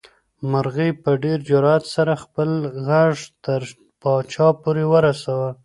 [0.51, 2.49] مرغۍ په ډېر جرئت سره خپل
[2.87, 3.15] غږ
[3.45, 3.61] تر
[4.01, 5.49] پاچا پورې ورساوه.